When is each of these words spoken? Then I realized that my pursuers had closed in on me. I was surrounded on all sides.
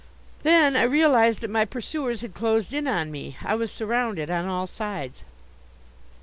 Then 0.41 0.75
I 0.75 0.81
realized 0.81 1.41
that 1.41 1.51
my 1.51 1.63
pursuers 1.63 2.21
had 2.21 2.33
closed 2.33 2.73
in 2.73 2.87
on 2.87 3.11
me. 3.11 3.37
I 3.45 3.53
was 3.53 3.71
surrounded 3.71 4.31
on 4.31 4.47
all 4.47 4.65
sides. 4.65 5.23